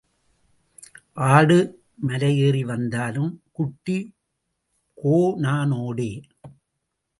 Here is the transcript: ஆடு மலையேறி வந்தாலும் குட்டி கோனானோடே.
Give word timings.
ஆடு 1.33 1.57
மலையேறி 2.07 2.61
வந்தாலும் 2.61 3.31
குட்டி 3.51 3.97
கோனானோடே. 4.97 6.11